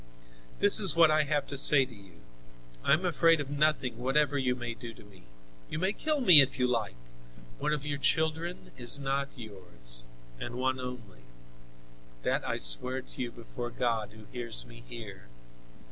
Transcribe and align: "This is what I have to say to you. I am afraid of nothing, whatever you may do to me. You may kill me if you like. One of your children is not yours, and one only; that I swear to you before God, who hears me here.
"This 0.57 0.79
is 0.79 0.95
what 0.95 1.11
I 1.11 1.25
have 1.25 1.45
to 1.45 1.55
say 1.55 1.85
to 1.85 1.93
you. 1.93 2.21
I 2.83 2.93
am 2.93 3.05
afraid 3.05 3.39
of 3.39 3.51
nothing, 3.51 3.99
whatever 3.99 4.35
you 4.35 4.55
may 4.55 4.73
do 4.73 4.95
to 4.95 5.03
me. 5.03 5.25
You 5.69 5.77
may 5.77 5.93
kill 5.93 6.21
me 6.21 6.41
if 6.41 6.57
you 6.57 6.65
like. 6.65 6.95
One 7.59 7.71
of 7.71 7.85
your 7.85 7.99
children 7.99 8.71
is 8.77 8.97
not 8.97 9.29
yours, 9.37 10.07
and 10.39 10.55
one 10.55 10.79
only; 10.79 11.21
that 12.23 12.43
I 12.47 12.57
swear 12.57 13.03
to 13.03 13.21
you 13.21 13.31
before 13.31 13.69
God, 13.69 14.13
who 14.13 14.25
hears 14.33 14.65
me 14.65 14.83
here. 14.87 15.27